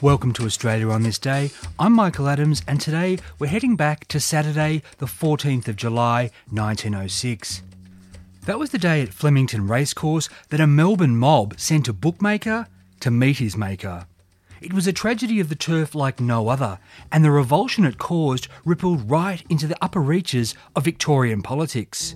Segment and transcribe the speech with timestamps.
[0.00, 1.50] Welcome to Australia on this day.
[1.76, 7.62] I'm Michael Adams, and today we're heading back to Saturday, the 14th of July, 1906.
[8.46, 12.68] That was the day at Flemington Racecourse that a Melbourne mob sent a bookmaker
[13.00, 14.06] to meet his maker.
[14.60, 16.78] It was a tragedy of the turf like no other,
[17.10, 22.14] and the revulsion it caused rippled right into the upper reaches of Victorian politics.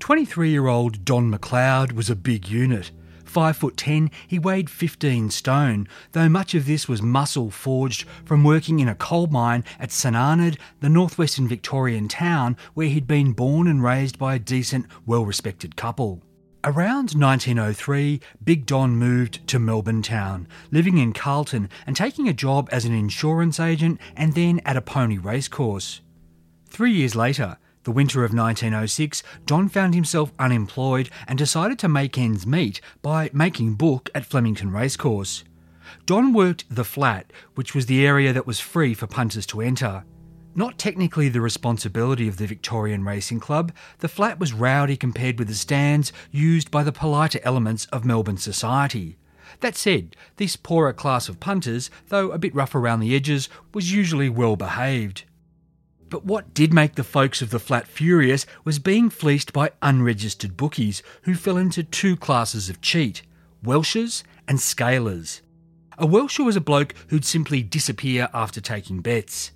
[0.00, 2.90] 23 year old Don McLeod was a big unit.
[3.30, 8.42] Five foot ten, he weighed 15 stone, though much of this was muscle forged from
[8.42, 10.16] working in a coal mine at St
[10.80, 15.76] the northwestern Victorian town where he'd been born and raised by a decent, well respected
[15.76, 16.20] couple.
[16.64, 22.68] Around 1903, Big Don moved to Melbourne town, living in Carlton and taking a job
[22.72, 26.00] as an insurance agent and then at a pony racecourse.
[26.68, 32.18] Three years later, the winter of 1906, Don found himself unemployed and decided to make
[32.18, 35.44] ends meet by making book at Flemington Racecourse.
[36.06, 40.04] Don worked the flat, which was the area that was free for punters to enter.
[40.54, 45.48] Not technically the responsibility of the Victorian Racing Club, the flat was rowdy compared with
[45.48, 49.16] the stands used by the politer elements of Melbourne society.
[49.60, 53.92] That said, this poorer class of punters, though a bit rough around the edges, was
[53.92, 55.24] usually well behaved.
[56.10, 60.56] But what did make the folks of the flat furious was being fleeced by unregistered
[60.56, 63.22] bookies who fell into two classes of cheat
[63.62, 65.40] Welshers and Scalers.
[65.96, 69.52] A Welsher was a bloke who'd simply disappear after taking bets.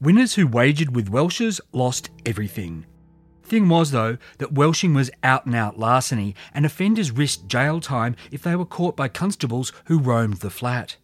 [0.00, 2.84] Winners who wagered with Welshers lost everything.
[3.44, 8.16] Thing was, though, that welshing was out and out larceny, and offenders risked jail time
[8.30, 10.96] if they were caught by constables who roamed the flat.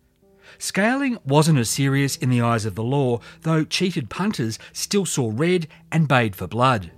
[0.58, 5.30] Scaling wasn't as serious in the eyes of the law, though cheated punters still saw
[5.34, 6.92] red and bayed for blood.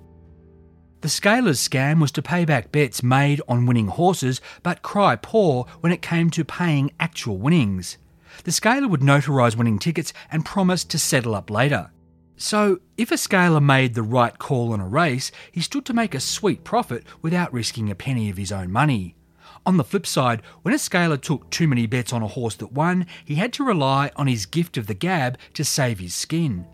[1.02, 5.66] The Scalers scam was to pay back bets made on winning horses, but cry poor
[5.80, 7.98] when it came to paying actual winnings.
[8.44, 11.90] The scaler would notarise winning tickets and promise to settle up later.
[12.36, 16.14] So, if a scaler made the right call on a race, he stood to make
[16.14, 19.16] a sweet profit without risking a penny of his own money.
[19.64, 22.72] On the flip side, when a scaler took too many bets on a horse that
[22.72, 26.66] won, he had to rely on his gift of the gab to save his skin.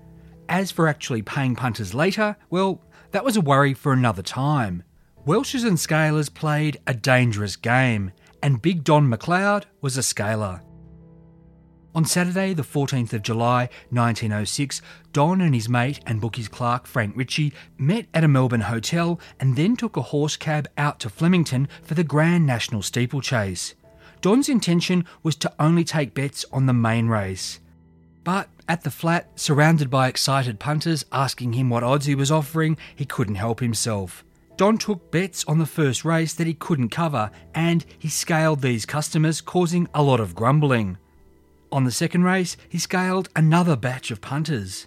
[0.48, 4.82] As for actually paying punters later, well, that was a worry for another time.
[5.26, 8.12] Welshers and scalers played a dangerous game,
[8.42, 10.62] and Big Don McLeod was a scaler.
[11.98, 14.80] On Saturday, the 14th of July 1906,
[15.12, 19.56] Don and his mate and bookies clerk Frank Ritchie met at a Melbourne hotel and
[19.56, 23.74] then took a horse cab out to Flemington for the Grand National Steeplechase.
[24.20, 27.58] Don's intention was to only take bets on the main race.
[28.22, 32.76] But at the flat, surrounded by excited punters asking him what odds he was offering,
[32.94, 34.24] he couldn't help himself.
[34.56, 38.86] Don took bets on the first race that he couldn't cover, and he scaled these
[38.86, 40.96] customers, causing a lot of grumbling.
[41.70, 44.86] On the second race, he scaled another batch of punters.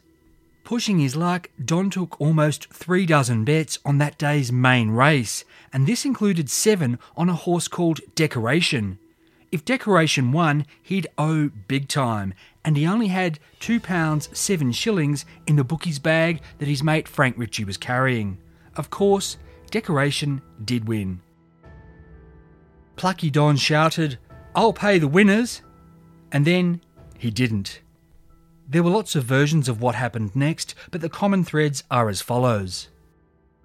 [0.63, 5.43] Pushing his luck, Don took almost three dozen bets on that day's main race,
[5.73, 8.97] and this included seven on a horse called Decoration.
[9.51, 12.33] If Decoration won, he'd owe big time,
[12.63, 17.07] and he only had two pounds seven shillings in the bookie's bag that his mate
[17.07, 18.37] Frank Ritchie was carrying.
[18.77, 19.37] Of course,
[19.69, 21.21] Decoration did win.
[22.95, 24.19] Plucky Don shouted,
[24.55, 25.61] I'll pay the winners,
[26.31, 26.81] and then
[27.17, 27.81] he didn't.
[28.67, 32.21] There were lots of versions of what happened next, but the common threads are as
[32.21, 32.87] follows.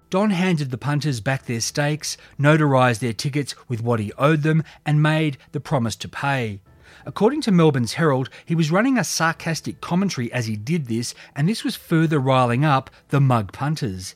[0.09, 4.63] Don handed the punters back their stakes, notarised their tickets with what he owed them,
[4.85, 6.61] and made the promise to pay.
[7.05, 11.47] According to Melbourne's Herald, he was running a sarcastic commentary as he did this, and
[11.47, 14.15] this was further riling up the mug punters.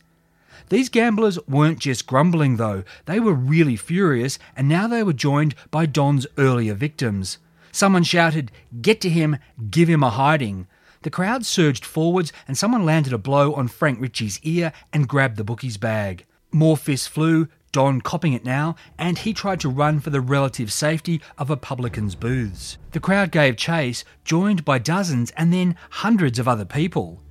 [0.70, 5.56] These gamblers weren't just grumbling though, they were really furious, and now they were joined
[5.72, 7.38] by Don's earlier victims.
[7.72, 8.52] Someone shouted,
[8.82, 9.38] Get to him,
[9.70, 10.68] give him a hiding.
[11.04, 15.38] The crowd surged forwards and someone landed a blow on Frank Ritchie's ear and grabbed
[15.38, 16.26] the bookie's bag.
[16.52, 20.74] More fists flew, Don copping it now, and he tried to run for the relative
[20.74, 22.78] safety of a publican's booths.
[22.92, 27.22] The crowd gave chase, joined by dozens and then hundreds of other people.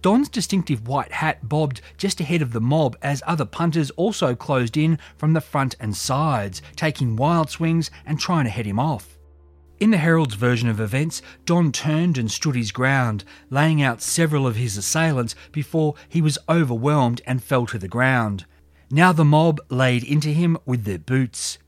[0.00, 4.76] Don's distinctive white hat bobbed just ahead of the mob as other punters also closed
[4.76, 9.17] in from the front and sides, taking wild swings and trying to head him off.
[9.80, 14.44] In the Herald's version of events, Don turned and stood his ground, laying out several
[14.44, 18.44] of his assailants before he was overwhelmed and fell to the ground.
[18.90, 21.58] Now the mob laid into him with their boots.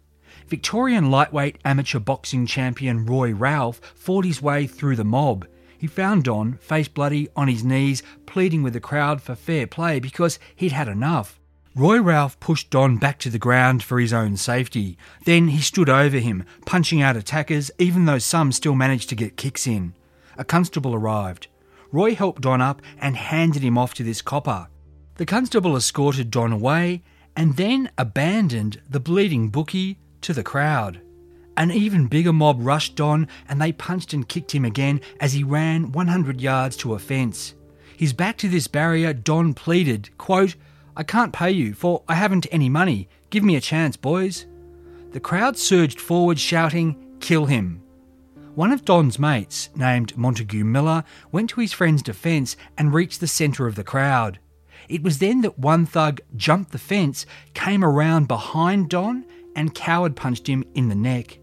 [0.49, 5.47] Victorian lightweight amateur boxing champion Roy Ralph fought his way through the mob.
[5.79, 10.01] He found Don, face bloody, on his knees, pleading with the crowd for fair play
[10.01, 11.40] because he'd had enough.
[11.77, 14.99] Roy Ralph pushed Don back to the ground for his own safety.
[15.25, 19.37] Then he stood over him, punching out attackers, even though some still managed to get
[19.37, 19.95] kicks in.
[20.37, 21.47] A constable arrived.
[21.93, 24.67] Roy helped Don up and handed him off to this copper.
[25.15, 27.05] The constable escorted Don away
[27.37, 31.01] and then abandoned the bleeding bookie to the crowd.
[31.57, 35.45] An even bigger mob rushed Don and they punched and kicked him again as he
[35.45, 37.55] ran 100 yards to a fence.
[37.97, 40.57] His back to this barrier, Don pleaded, quote,
[41.01, 43.09] I can't pay you, for I haven't any money.
[43.31, 44.45] Give me a chance, boys.
[45.13, 47.83] The crowd surged forward, shouting, Kill him.
[48.55, 53.27] One of Don's mates, named Montague Miller, went to his friend's defence and reached the
[53.27, 54.41] centre of the crowd.
[54.91, 57.25] It was then that one thug jumped the fence,
[57.55, 59.25] came around behind Don,
[59.57, 61.39] and coward punched him in the neck.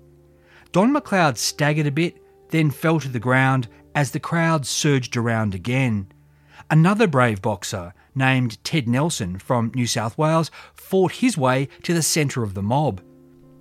[0.72, 5.56] Don McLeod staggered a bit, then fell to the ground as the crowd surged around
[5.56, 6.12] again.
[6.70, 12.02] Another brave boxer, named Ted Nelson from New South Wales, fought his way to the
[12.02, 13.02] centre of the mob.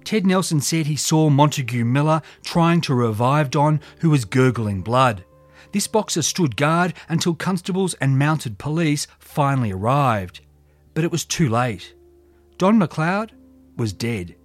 [0.04, 5.24] Ted Nelson said he saw Montague Miller trying to revive Don, who was gurgling blood.
[5.72, 10.40] This boxer stood guard until constables and mounted police finally arrived.
[10.94, 11.94] But it was too late.
[12.58, 13.30] Don McLeod
[13.76, 14.36] was dead.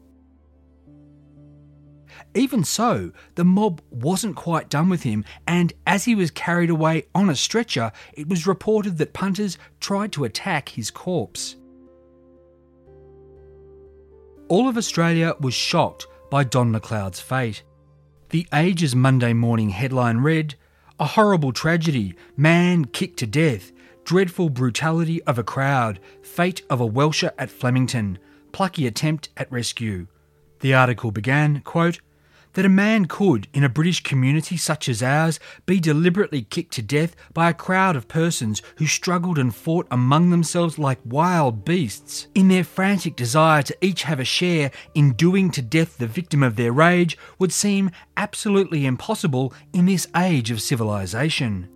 [2.34, 7.06] Even so, the mob wasn't quite done with him, and as he was carried away
[7.14, 11.58] on a stretcher, it was reported that punters tried to attack his corpse.
[14.48, 17.64] All of Australia was shocked by Don McLeod's fate.
[18.30, 20.56] The Age's Monday morning headline read
[21.00, 23.74] A horrible tragedy, man kicked to death,
[24.06, 28.20] dreadful brutality of a crowd, fate of a Welsher at Flemington,
[28.54, 30.08] plucky attempt at rescue.
[30.62, 32.00] The article began, quote,
[32.54, 36.82] that a man could, in a British community such as ours, be deliberately kicked to
[36.82, 42.28] death by a crowd of persons who struggled and fought among themselves like wild beasts,
[42.36, 46.44] in their frantic desire to each have a share in doing to death the victim
[46.44, 51.68] of their rage, would seem absolutely impossible in this age of civilization.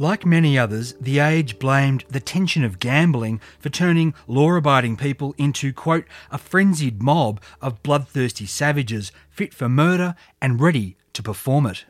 [0.00, 5.34] Like many others, The Age blamed the tension of gambling for turning law abiding people
[5.36, 11.66] into, quote, a frenzied mob of bloodthirsty savages fit for murder and ready to perform
[11.66, 11.84] it.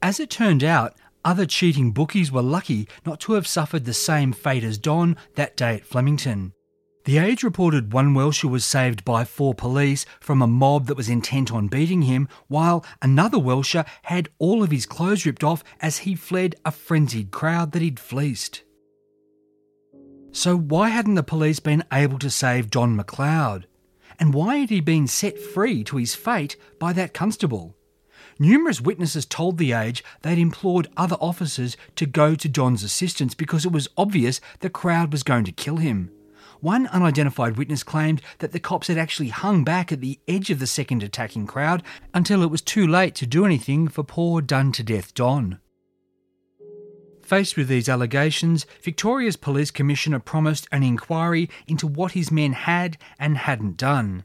[0.00, 0.94] As it turned out,
[1.24, 5.56] other cheating bookies were lucky not to have suffered the same fate as Don that
[5.56, 6.52] day at Flemington.
[7.04, 11.08] The Age reported one Welsher was saved by four police from a mob that was
[11.08, 15.98] intent on beating him, while another Welsher had all of his clothes ripped off as
[15.98, 18.62] he fled a frenzied crowd that he'd fleeced.
[20.30, 23.64] So, why hadn't the police been able to save Don McLeod?
[24.18, 27.74] And why had he been set free to his fate by that constable?
[28.38, 33.64] Numerous witnesses told The Age they'd implored other officers to go to Don's assistance because
[33.64, 36.10] it was obvious the crowd was going to kill him.
[36.60, 40.58] One unidentified witness claimed that the cops had actually hung back at the edge of
[40.58, 44.70] the second attacking crowd until it was too late to do anything for poor done
[44.72, 45.58] to death Don.
[47.22, 52.98] Faced with these allegations, Victoria's Police Commissioner promised an inquiry into what his men had
[53.18, 54.24] and hadn't done.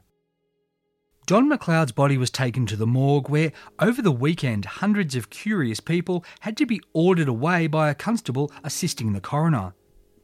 [1.24, 5.80] Don McLeod's body was taken to the morgue where, over the weekend, hundreds of curious
[5.80, 9.72] people had to be ordered away by a constable assisting the coroner.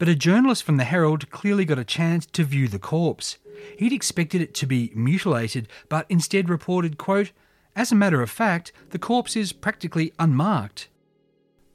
[0.02, 3.38] But a journalist from the Herald clearly got a chance to view the corpse.
[3.78, 7.30] He'd expected it to be mutilated, but instead reported, quote,
[7.76, 10.88] As a matter of fact, the corpse is practically unmarked.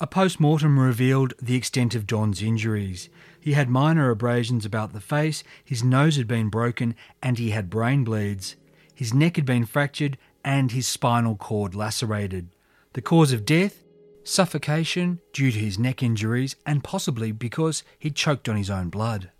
[0.01, 3.07] A post mortem revealed the extent of Don's injuries.
[3.39, 7.69] He had minor abrasions about the face, his nose had been broken, and he had
[7.69, 8.57] brain bleeds.
[8.93, 12.50] His neck had been fractured, and his spinal cord lacerated.
[12.91, 13.86] The cause of death?
[14.27, 19.31] Suffocation due to his neck injuries, and possibly because he'd choked on his own blood.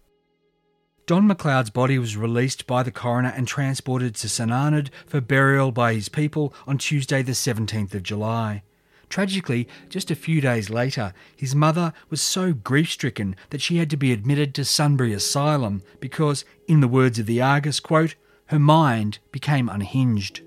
[1.06, 5.94] Don McLeod's body was released by the coroner and transported to St for burial by
[5.94, 8.64] his people on Tuesday, the 17th of July.
[9.10, 13.90] Tragically, just a few days later, his mother was so grief stricken that she had
[13.90, 18.16] to be admitted to Sunbury Asylum because, in the words of the Argus, quote,
[18.48, 20.42] her mind became unhinged.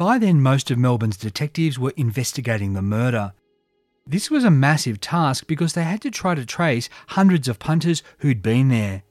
[0.00, 3.34] By then, most of Melbourne's detectives were investigating the murder.
[4.06, 8.02] This was a massive task because they had to try to trace hundreds of punters
[8.20, 9.02] who'd been there.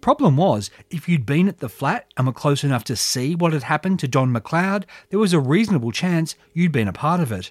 [0.00, 3.52] Problem was, if you'd been at the flat and were close enough to see what
[3.52, 7.32] had happened to Don McLeod, there was a reasonable chance you'd been a part of
[7.32, 7.50] it.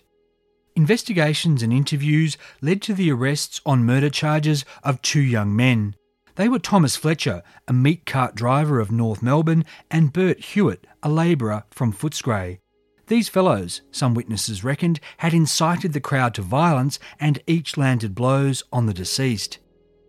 [0.78, 5.94] Investigations and interviews led to the arrests on murder charges of two young men.
[6.36, 11.10] They were Thomas Fletcher, a meat cart driver of North Melbourne, and Bert Hewitt, a
[11.10, 12.60] labourer from Footscray.
[13.08, 18.64] These fellows, some witnesses reckoned, had incited the crowd to violence and each landed blows
[18.72, 19.60] on the deceased.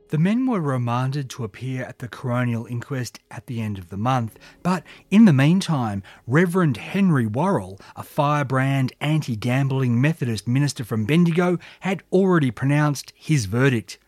[0.09, 3.97] The men were remanded to appear at the coronial inquest at the end of the
[3.97, 11.05] month, but in the meantime, Reverend Henry Worrall, a firebrand anti gambling Methodist minister from
[11.05, 13.99] Bendigo, had already pronounced his verdict.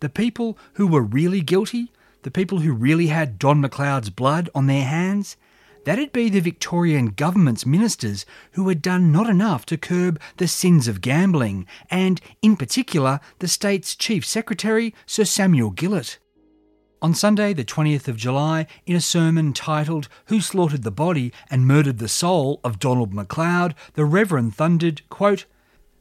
[0.00, 1.92] The people who were really guilty,
[2.22, 5.36] the people who really had Don McLeod's blood on their hands,
[5.84, 10.88] that'd be the Victorian government's ministers who had done not enough to curb the sins
[10.88, 16.18] of gambling, and, in particular, the state's Chief Secretary, Sir Samuel Gillott.
[17.02, 21.66] On Sunday, the 20th of July, in a sermon titled Who Slaughtered the Body and
[21.66, 25.46] Murdered the Soul of Donald MacLeod, the Reverend thundered, quote,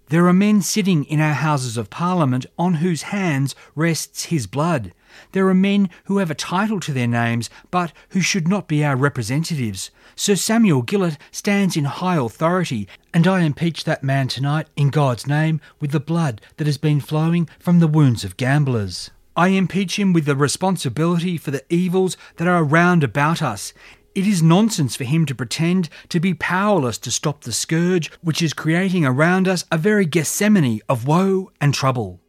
[0.10, 4.92] there are men sitting in our Houses of Parliament on whose hands rests his blood.
[5.32, 8.84] There are men who have a title to their names, but who should not be
[8.84, 9.92] our representatives.
[10.16, 15.28] Sir Samuel Gillott stands in high authority, and I impeach that man tonight in God's
[15.28, 19.12] name with the blood that has been flowing from the wounds of gamblers.
[19.36, 23.72] I impeach him with the responsibility for the evils that are round about us.
[24.14, 28.42] It is nonsense for him to pretend to be powerless to stop the scourge which
[28.42, 32.20] is creating around us a very Gethsemane of woe and trouble.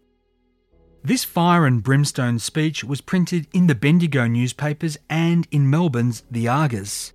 [1.03, 6.47] This fire and brimstone speech was printed in the Bendigo newspapers and in Melbourne's The
[6.47, 7.13] Argus.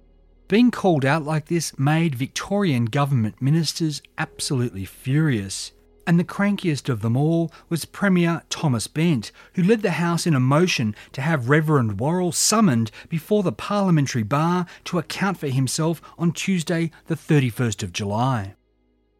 [0.47, 5.71] Being called out like this made Victorian government ministers absolutely furious
[6.07, 10.35] and the crankiest of them all was Premier Thomas Bent, who led the House in
[10.35, 16.01] a motion to have Reverend Worrall summoned before the parliamentary bar to account for himself
[16.17, 18.55] on Tuesday, the 31st of July.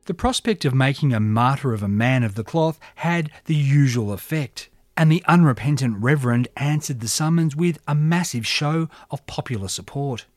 [0.06, 4.14] The prospect of making a martyr of a man of the cloth had the usual
[4.14, 10.28] effect, and the unrepentant Reverend answered the summons with a massive show of popular support.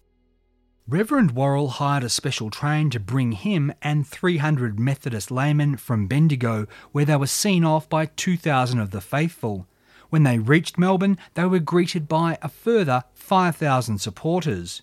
[0.88, 6.66] Reverend Worrall hired a special train to bring him and 300 Methodist laymen from Bendigo,
[6.92, 9.66] where they were seen off by 2,000 of the faithful.
[10.08, 14.80] When they reached Melbourne, they were greeted by a further 5,000 supporters.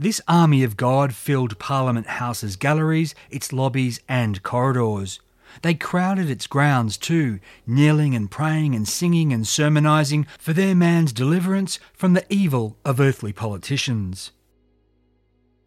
[0.00, 5.20] This army of God filled Parliament House's galleries, its lobbies, and corridors.
[5.60, 11.12] They crowded its grounds too, kneeling and praying and singing and sermonising for their man's
[11.12, 14.32] deliverance from the evil of earthly politicians.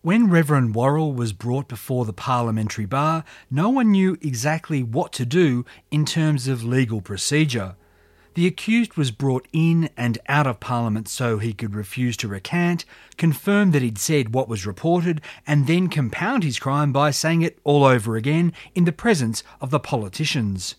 [0.01, 5.27] When Reverend Worrall was brought before the parliamentary bar, no one knew exactly what to
[5.27, 7.75] do in terms of legal procedure.
[8.35, 12.83] The accused was brought in and out of Parliament so he could refuse to recant,
[13.17, 17.59] confirm that he'd said what was reported, and then compound his crime by saying it
[17.63, 20.75] all over again in the presence of the politicians.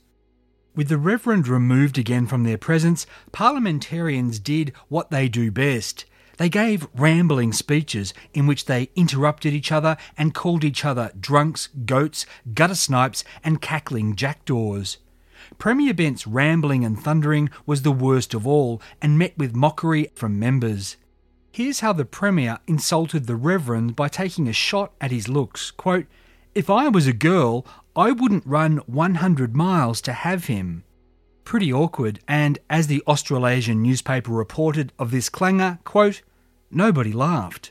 [0.74, 6.04] With the Reverend removed again from their presence, parliamentarians did what they do best
[6.36, 11.68] they gave rambling speeches in which they interrupted each other and called each other drunks,
[11.68, 14.98] goats, gutter snipes, and cackling jackdaws.
[15.58, 20.38] Premier Bent's rambling and thundering was the worst of all and met with mockery from
[20.38, 20.96] members.
[21.52, 25.70] Here's how the Premier insulted the Reverend by taking a shot at his looks.
[25.70, 26.06] Quote,
[26.54, 30.84] If I was a girl, I wouldn't run 100 miles to have him
[31.44, 36.22] pretty awkward, and as the Australasian newspaper reported of this clangor, quote,
[36.70, 37.70] nobody laughed.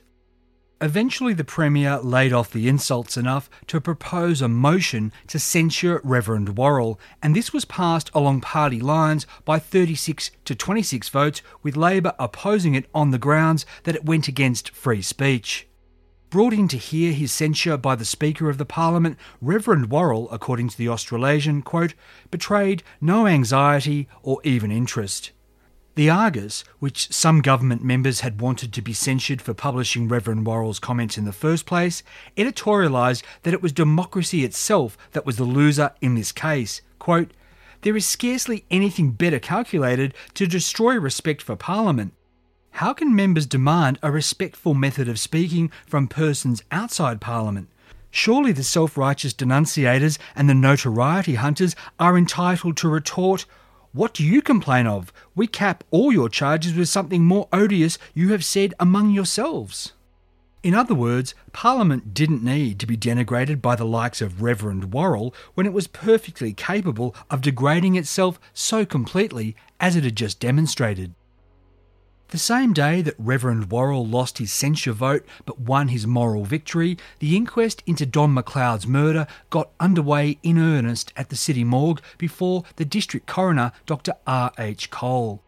[0.84, 6.58] Eventually, the Premier laid off the insults enough to propose a motion to censure Reverend
[6.58, 12.14] Worrall, and this was passed along party lines by 36 to 26 votes, with Labor
[12.20, 15.70] opposing it on the grounds that it went against free speech.
[16.30, 20.68] Brought in to hear his censure by the Speaker of the Parliament, Reverend Worrall, according
[20.68, 21.94] to the Australasian, quote,
[22.30, 25.32] betrayed no anxiety or even interest.
[25.96, 30.80] The Argus, which some government members had wanted to be censured for publishing Reverend Worrall's
[30.80, 32.02] comments in the first place,
[32.36, 36.82] editorialised that it was democracy itself that was the loser in this case.
[36.98, 37.32] Quote,
[37.84, 42.14] there is scarcely anything better calculated to destroy respect for Parliament.
[42.72, 47.70] How can members demand a respectful method of speaking from persons outside Parliament?
[48.10, 53.46] Surely the self righteous denunciators and the notoriety hunters are entitled to retort,
[53.94, 55.14] What do you complain of?
[55.36, 59.94] We cap all your charges with something more odious you have said among yourselves.
[60.64, 65.36] In other words, Parliament didn't need to be denigrated by the likes of Reverend Worrall
[65.54, 71.14] when it was perfectly capable of degrading itself so completely as it had just demonstrated.
[72.34, 76.98] The same day that Reverend Worrall lost his censure vote but won his moral victory,
[77.20, 82.64] the inquest into Don McLeod's murder got underway in earnest at the city morgue before
[82.78, 84.14] the district coroner, Dr.
[84.26, 84.52] R.
[84.58, 84.90] H.
[84.90, 85.44] Cole.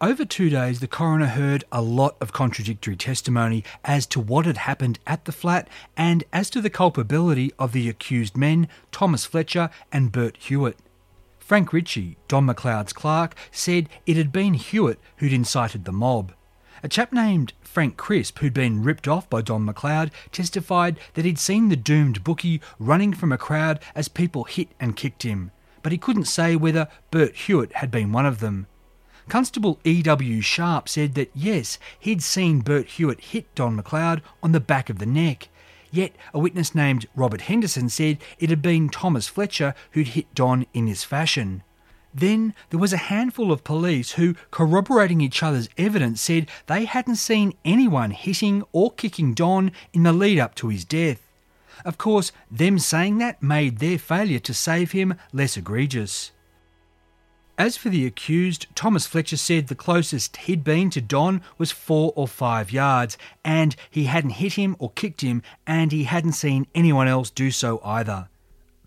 [0.00, 4.56] Over two days, the coroner heard a lot of contradictory testimony as to what had
[4.56, 9.70] happened at the flat and as to the culpability of the accused men, Thomas Fletcher
[9.92, 10.76] and Bert Hewitt.
[11.46, 16.32] Frank Ritchie, Don McLeod's clerk, said it had been Hewitt who'd incited the mob.
[16.82, 21.38] A chap named Frank Crisp, who'd been ripped off by Don McLeod, testified that he'd
[21.38, 25.52] seen the doomed bookie running from a crowd as people hit and kicked him,
[25.84, 28.66] but he couldn't say whether Bert Hewitt had been one of them.
[29.28, 30.40] Constable E.W.
[30.40, 34.98] Sharp said that yes, he'd seen Bert Hewitt hit Don McLeod on the back of
[34.98, 35.48] the neck.
[35.90, 40.66] Yet a witness named Robert Henderson said it had been Thomas Fletcher who'd hit Don
[40.74, 41.62] in his fashion.
[42.14, 47.16] Then there was a handful of police who, corroborating each other's evidence, said they hadn't
[47.16, 51.20] seen anyone hitting or kicking Don in the lead up to his death.
[51.84, 56.32] Of course, them saying that made their failure to save him less egregious.
[57.58, 62.12] As for the accused, Thomas Fletcher said the closest he'd been to Don was four
[62.14, 66.66] or five yards, and he hadn't hit him or kicked him, and he hadn't seen
[66.74, 68.28] anyone else do so either.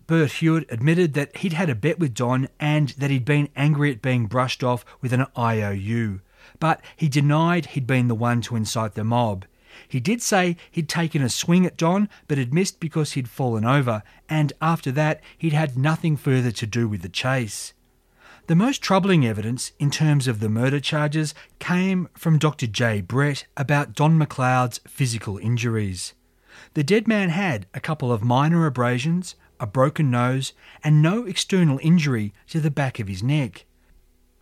[0.06, 3.90] Bert Hewitt admitted that he'd had a bet with Don and that he'd been angry
[3.90, 6.20] at being brushed off with an IOU,
[6.60, 9.46] but he denied he'd been the one to incite the mob.
[9.88, 13.64] He did say he'd taken a swing at Don, but had missed because he'd fallen
[13.64, 17.72] over, and after that he'd had nothing further to do with the chase.
[18.50, 22.66] The most troubling evidence in terms of the murder charges came from Dr.
[22.66, 23.00] J.
[23.00, 26.14] Brett about Don McLeod's physical injuries.
[26.74, 30.52] The dead man had a couple of minor abrasions, a broken nose,
[30.82, 33.66] and no external injury to the back of his neck.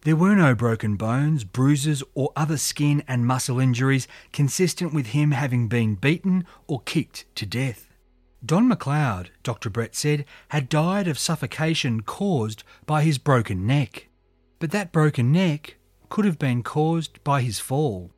[0.04, 5.32] There were no broken bones, bruises, or other skin and muscle injuries consistent with him
[5.32, 7.87] having been beaten or kicked to death.
[8.44, 9.68] Don McLeod, Dr.
[9.68, 14.08] Brett said, had died of suffocation caused by his broken neck.
[14.58, 15.76] But that broken neck
[16.08, 18.12] could have been caused by his fall.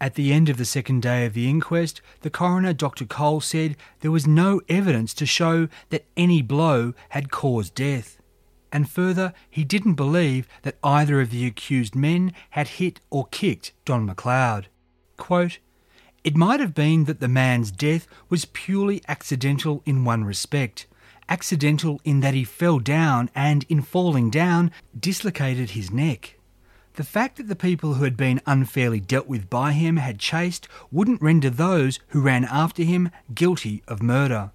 [0.00, 3.06] At the end of the second day of the inquest, the coroner, Dr.
[3.06, 8.18] Cole, said there was no evidence to show that any blow had caused death.
[8.72, 13.72] And further, he didn't believe that either of the accused men had hit or kicked
[13.84, 14.66] Don McLeod.
[15.16, 15.58] Quote,
[16.24, 20.86] it might have been that the man's death was purely accidental in one respect.
[21.28, 26.38] Accidental in that he fell down and, in falling down, dislocated his neck.
[26.94, 30.66] The fact that the people who had been unfairly dealt with by him had chased
[30.90, 34.50] wouldn't render those who ran after him guilty of murder.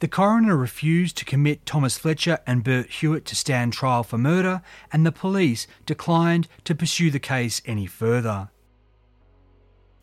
[0.00, 4.62] The coroner refused to commit Thomas Fletcher and Bert Hewitt to stand trial for murder,
[4.92, 8.50] and the police declined to pursue the case any further.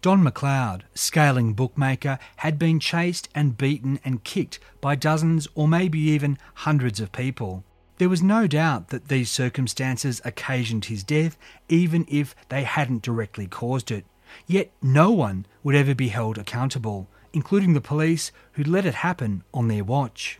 [0.06, 5.98] Don McLeod, scaling bookmaker, had been chased and beaten and kicked by dozens or maybe
[5.98, 7.63] even hundreds of people.
[7.98, 11.39] There was no doubt that these circumstances occasioned his death,
[11.70, 14.06] even if they hadn't directly caused it.
[14.46, 19.44] Yet no one would ever be held accountable, including the police who let it happen
[19.56, 20.39] on their watch.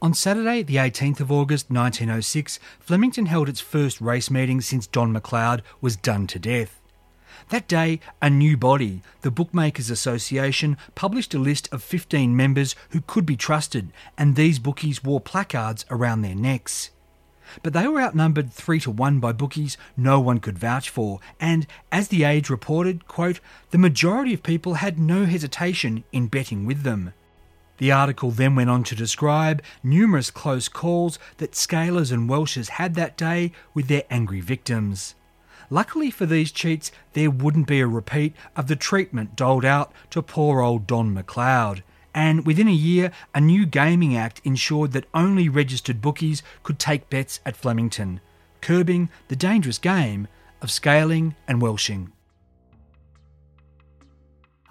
[0.00, 5.12] On Saturday, the 18th of August 1906, Flemington held its first race meeting since Don
[5.12, 6.80] McLeod was done to death.
[7.50, 13.00] That day, a new body, the Bookmakers Association, published a list of 15 members who
[13.00, 16.90] could be trusted, and these bookies wore placards around their necks.
[17.62, 21.66] But they were outnumbered three to one by bookies no one could vouch for, and
[21.92, 26.82] as the Age reported, quote, the majority of people had no hesitation in betting with
[26.82, 27.12] them.
[27.78, 32.94] The article then went on to describe numerous close calls that scalers and welshers had
[32.94, 35.14] that day with their angry victims.
[35.70, 40.22] Luckily for these cheats, there wouldn't be a repeat of the treatment doled out to
[40.22, 41.82] poor old Don McLeod.
[42.14, 47.10] And within a year, a new gaming act ensured that only registered bookies could take
[47.10, 48.20] bets at Flemington,
[48.60, 50.28] curbing the dangerous game
[50.62, 52.12] of scaling and welshing.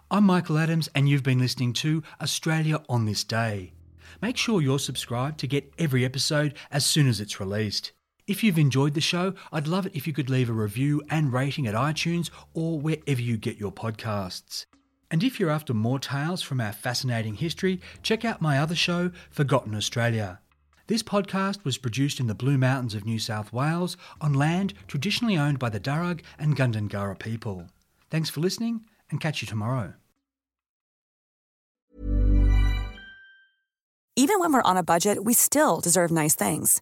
[0.10, 3.74] I'm Michael Adams, and you've been listening to Australia on This Day.
[4.22, 7.92] Make sure you're subscribed to get every episode as soon as it's released.
[8.26, 11.34] If you've enjoyed the show, I'd love it if you could leave a review and
[11.34, 14.66] rating at iTunes or wherever you get your podcasts.
[15.12, 19.12] And if you're after more tales from our fascinating history, check out my other show,
[19.30, 20.40] Forgotten Australia.
[20.88, 25.38] This podcast was produced in the Blue Mountains of New South Wales on land traditionally
[25.38, 27.68] owned by the Darug and Gundungurra people.
[28.10, 29.96] Thanks for listening and catch you tomorrow.
[34.16, 36.82] Even when we're on a budget, we still deserve nice things.